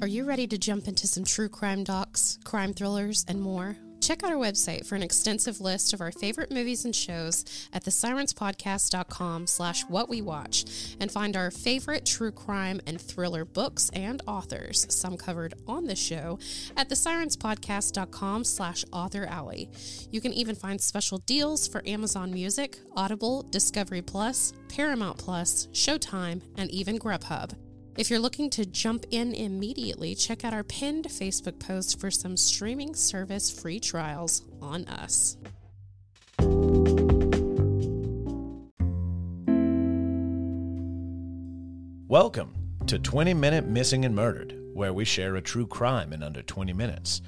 [0.00, 3.76] Are you ready to jump into some true crime docs, crime thrillers, and more?
[4.00, 7.84] Check out our website for an extensive list of our favorite movies and shows at
[7.84, 10.64] thesirenspodcast.com slash what we watch
[11.00, 15.96] and find our favorite true crime and thriller books and authors, some covered on the
[15.96, 16.38] show,
[16.76, 19.68] at thesirenspodcast.com slash author alley.
[20.12, 26.40] You can even find special deals for Amazon Music, Audible, Discovery Plus, Paramount Plus, Showtime,
[26.56, 27.52] and even Grubhub.
[27.98, 32.36] If you're looking to jump in immediately, check out our pinned Facebook post for some
[32.36, 35.36] streaming service free trials on us.
[42.06, 42.54] Welcome
[42.86, 46.72] to 20 Minute Missing and Murdered, where we share a true crime in under 20
[46.72, 47.20] minutes.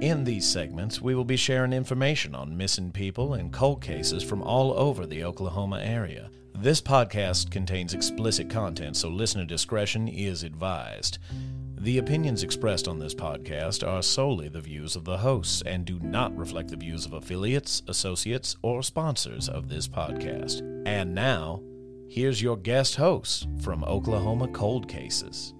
[0.00, 4.42] In these segments, we will be sharing information on missing people and cold cases from
[4.42, 6.30] all over the Oklahoma area.
[6.58, 11.18] This podcast contains explicit content, so listener discretion is advised.
[11.76, 16.00] The opinions expressed on this podcast are solely the views of the hosts and do
[16.00, 20.62] not reflect the views of affiliates, associates, or sponsors of this podcast.
[20.86, 21.60] And now,
[22.08, 25.52] here's your guest host from Oklahoma Cold Cases.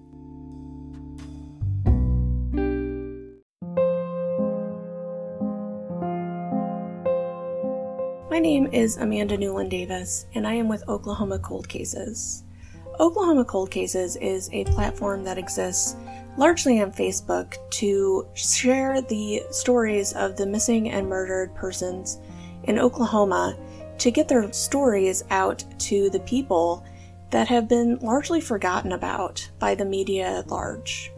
[8.37, 12.43] My name is Amanda Newland Davis, and I am with Oklahoma Cold Cases.
[12.99, 15.95] Oklahoma Cold Cases is a platform that exists
[16.37, 22.19] largely on Facebook to share the stories of the missing and murdered persons
[22.65, 23.57] in Oklahoma
[23.97, 26.85] to get their stories out to the people
[27.31, 31.11] that have been largely forgotten about by the media at large.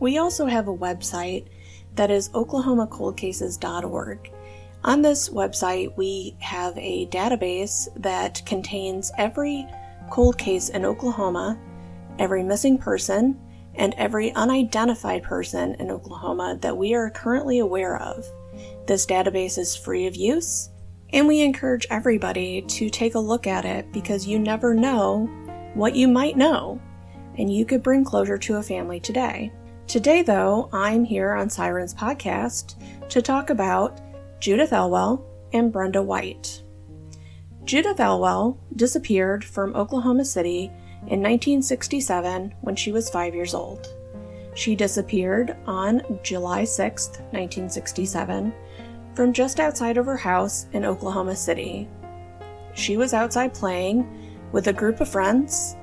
[0.00, 1.46] We also have a website
[1.94, 4.33] that is oklahomacoldcases.org
[4.84, 9.66] on this website, we have a database that contains every
[10.10, 11.58] cold case in Oklahoma,
[12.18, 13.40] every missing person,
[13.76, 18.24] and every unidentified person in Oklahoma that we are currently aware of.
[18.86, 20.68] This database is free of use,
[21.12, 25.26] and we encourage everybody to take a look at it because you never know
[25.74, 26.80] what you might know,
[27.38, 29.50] and you could bring closure to a family today.
[29.86, 32.76] Today, though, I'm here on Sirens Podcast
[33.08, 34.00] to talk about
[34.44, 35.24] Judith Elwell,
[35.54, 36.62] and Brenda White.
[37.64, 40.64] Judith Elwell disappeared from Oklahoma City
[41.06, 43.86] in 1967 when she was five years old.
[44.54, 48.52] She disappeared on July 6, 1967,
[49.14, 51.88] from just outside of her house in Oklahoma City.
[52.74, 54.06] She was outside playing
[54.52, 55.74] with a group of friends.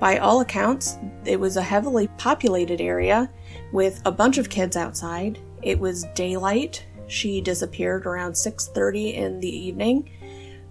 [0.00, 0.96] By all accounts,
[1.26, 3.30] it was a heavily populated area
[3.74, 5.38] with a bunch of kids outside.
[5.60, 10.10] It was daylight she disappeared around 6:30 in the evening,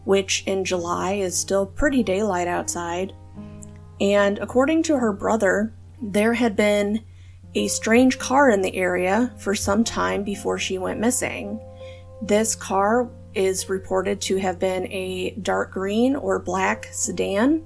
[0.04, 3.14] which in July is still pretty daylight outside.
[4.00, 7.02] And according to her brother, there had been
[7.54, 11.60] a strange car in the area for some time before she went missing.
[12.22, 17.64] This car is reported to have been a dark green or black sedan,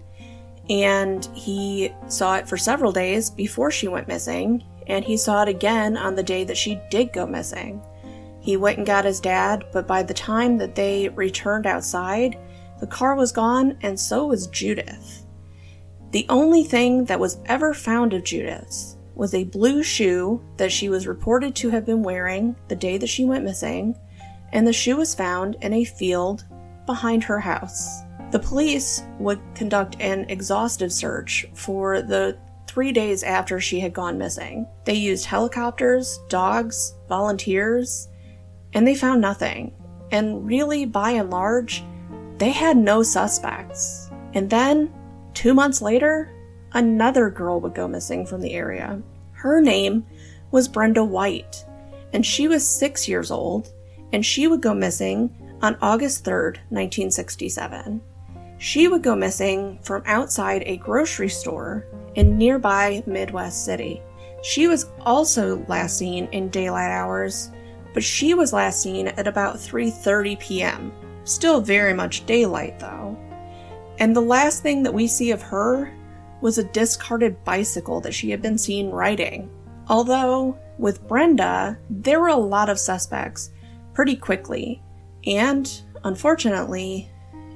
[0.70, 5.50] and he saw it for several days before she went missing, and he saw it
[5.50, 7.82] again on the day that she did go missing.
[8.42, 12.38] He went and got his dad, but by the time that they returned outside,
[12.80, 15.26] the car was gone and so was Judith.
[16.12, 20.90] The only thing that was ever found of Judith was a blue shoe that she
[20.90, 23.96] was reported to have been wearing the day that she went missing,
[24.54, 26.46] and the shoe was found in a field
[26.86, 28.02] behind her house.
[28.32, 34.18] The police would conduct an exhaustive search for the three days after she had gone
[34.18, 34.68] missing.
[34.86, 38.08] They used helicopters, dogs, volunteers,
[38.74, 39.74] and they found nothing.
[40.12, 41.84] And really, by and large,
[42.38, 44.10] they had no suspects.
[44.34, 44.94] And then,
[45.34, 46.32] two months later,
[46.74, 49.02] another girl would go missing from the area.
[49.34, 50.06] Her name
[50.52, 51.66] was Brenda White,
[52.14, 53.72] and she was six years old,
[54.12, 58.02] and she would go missing on August 3rd, 1967.
[58.58, 64.02] She would go missing from outside a grocery store in nearby Midwest City.
[64.42, 67.52] She was also last seen in daylight hours
[67.94, 70.92] but she was last seen at about 3:30 p.m.
[71.24, 73.18] Still very much daylight though.
[74.00, 75.94] And the last thing that we see of her
[76.42, 79.50] was a discarded bicycle that she had been seen riding.
[79.88, 83.52] Although with Brenda, there were a lot of suspects
[83.94, 84.82] pretty quickly.
[85.26, 85.70] And
[86.04, 87.12] unfortunately,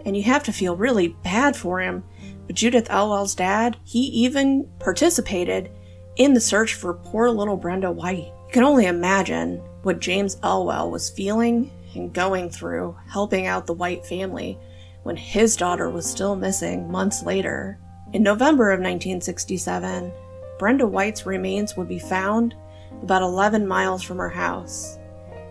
[0.06, 2.04] and you have to feel really bad for him,
[2.46, 5.72] but Judith Elwell's dad, he even participated
[6.18, 8.26] in the search for poor little Brenda White.
[8.26, 13.74] You can only imagine what James Elwell was feeling and going through helping out the
[13.74, 14.58] White family
[15.04, 17.78] when his daughter was still missing months later.
[18.14, 20.12] In November of 1967,
[20.58, 22.56] Brenda White's remains would be found
[23.02, 24.98] about 11 miles from her house.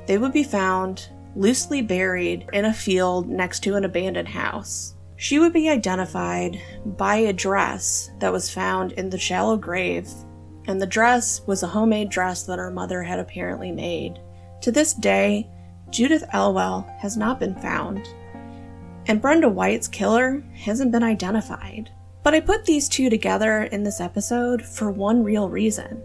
[0.06, 4.94] They would be found loosely buried in a field next to an abandoned house.
[5.17, 10.08] She would be identified by a dress that was found in the shallow grave,
[10.67, 14.20] and the dress was a homemade dress that her mother had apparently made.
[14.62, 15.49] To this day,
[15.91, 18.09] Judith Elwell has not been found,
[19.06, 21.91] and Brenda White's killer hasn't been identified.
[22.23, 26.03] But I put these two together in this episode for one real reason.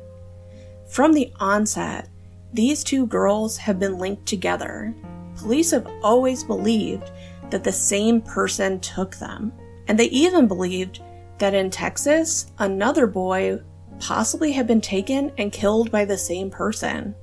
[0.90, 2.10] From the onset,
[2.54, 4.96] these two girls have been linked together.
[5.36, 7.12] Police have always believed
[7.52, 9.54] that the same person took them.
[9.88, 11.02] And they even believed
[11.38, 13.62] that in Texas, another boy
[14.00, 17.16] possibly have been taken and killed by the same person.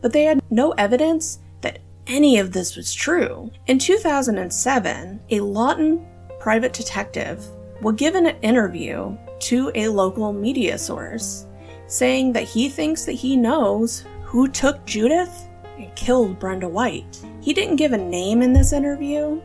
[0.00, 3.50] But they had no evidence that any of this was true.
[3.66, 6.06] In 2007, a Lawton
[6.38, 7.44] private detective
[7.82, 11.46] would give an interview to a local media source
[11.86, 17.20] saying that he thinks that he knows who took Judith and killed Brenda White.
[17.40, 19.40] He didn't give a name in this interview,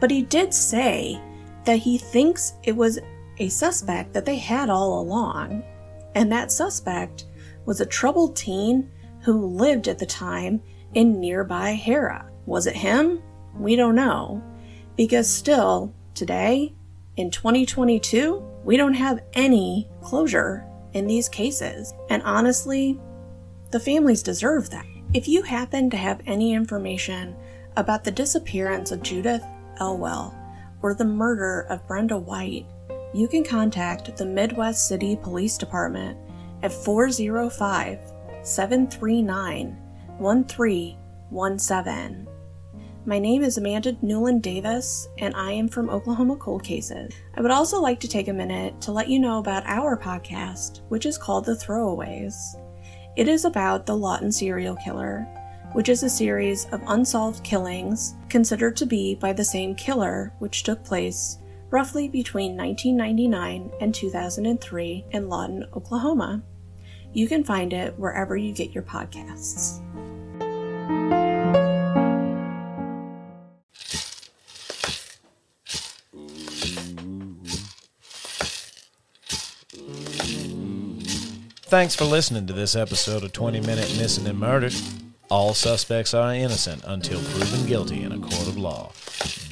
[0.00, 1.20] but he did say
[1.64, 2.98] that he thinks it was
[3.38, 5.62] a suspect that they had all along,
[6.16, 7.26] and that suspect
[7.66, 8.90] was a troubled teen
[9.20, 10.62] who lived at the time
[10.94, 12.30] in nearby Harrah.
[12.46, 13.22] Was it him?
[13.54, 14.42] We don't know,
[14.96, 16.74] because still, today,
[17.16, 20.64] in 2022, we don't have any closure
[20.94, 21.92] in these cases.
[22.08, 22.98] And honestly,
[23.70, 24.86] the families deserve that.
[25.12, 27.36] If you happen to have any information
[27.76, 29.44] about the disappearance of Judith
[29.80, 30.34] Elwell
[30.80, 32.66] or the murder of Brenda White,
[33.14, 36.18] you can contact the Midwest City Police Department
[36.62, 37.98] at 405
[38.42, 39.78] 739
[40.18, 42.28] 1317.
[43.04, 47.14] My name is Amanda Newland Davis, and I am from Oklahoma Cold Cases.
[47.36, 50.80] I would also like to take a minute to let you know about our podcast,
[50.88, 52.34] which is called The Throwaways.
[53.16, 55.20] It is about the Lawton serial killer,
[55.72, 60.64] which is a series of unsolved killings considered to be by the same killer, which
[60.64, 61.38] took place
[61.70, 66.42] roughly between 1999 and 2003 in Lawton, Oklahoma.
[67.12, 69.80] You can find it wherever you get your podcasts.
[81.68, 84.74] Thanks for listening to this episode of 20 Minute Missing and Murdered.
[85.28, 88.92] All suspects are innocent until proven guilty in a court of law.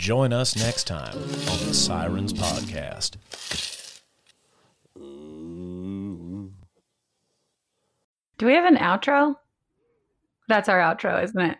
[0.04, 3.16] Join us next time on the Sirens Podcast.
[8.36, 9.36] Do we have an outro?
[10.46, 11.56] That's our outro, isn't it?